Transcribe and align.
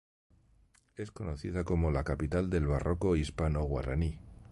Es 0.95 1.11
conocida 1.11 1.63
como 1.63 1.91
la 1.91 2.03
"Capital 2.03 2.49
del 2.49 2.65
Barroco 2.65 3.15
Hispano-Guaraní". 3.15 4.17